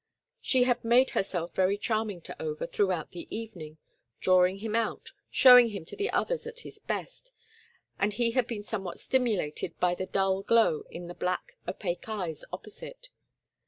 [0.41, 3.77] She had made herself very charming to Over throughout the evening,
[4.19, 7.31] drawing him out, showing him to the others at his best,
[7.99, 12.43] and he had been somewhat stimulated by the dull glow in the black, opaque eyes
[12.51, 13.09] opposite.